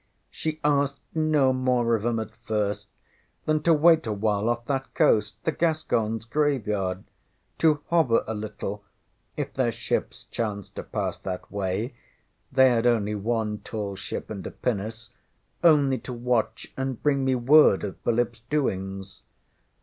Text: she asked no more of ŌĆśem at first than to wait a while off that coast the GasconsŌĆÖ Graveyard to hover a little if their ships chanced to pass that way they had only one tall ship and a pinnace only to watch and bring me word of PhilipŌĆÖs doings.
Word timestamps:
she 0.31 0.59
asked 0.63 0.99
no 1.13 1.53
more 1.53 1.93
of 1.93 2.01
ŌĆśem 2.01 2.21
at 2.25 2.33
first 2.37 2.87
than 3.45 3.61
to 3.61 3.71
wait 3.71 4.07
a 4.07 4.11
while 4.11 4.49
off 4.49 4.65
that 4.65 4.91
coast 4.95 5.35
the 5.43 5.51
GasconsŌĆÖ 5.51 6.27
Graveyard 6.27 7.03
to 7.59 7.81
hover 7.91 8.23
a 8.25 8.33
little 8.33 8.83
if 9.37 9.53
their 9.53 9.71
ships 9.71 10.23
chanced 10.31 10.73
to 10.75 10.81
pass 10.81 11.19
that 11.19 11.51
way 11.51 11.93
they 12.51 12.71
had 12.71 12.87
only 12.87 13.13
one 13.13 13.59
tall 13.59 13.95
ship 13.95 14.31
and 14.31 14.47
a 14.47 14.49
pinnace 14.49 15.11
only 15.63 15.99
to 15.99 16.13
watch 16.13 16.73
and 16.75 17.03
bring 17.03 17.23
me 17.23 17.35
word 17.35 17.83
of 17.83 18.03
PhilipŌĆÖs 18.03 18.41
doings. 18.49 19.21